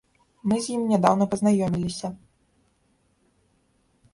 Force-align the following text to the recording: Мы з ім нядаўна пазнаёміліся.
Мы 0.51 0.55
з 0.67 0.77
ім 0.77 0.81
нядаўна 0.91 1.27
пазнаёміліся. 1.33 2.07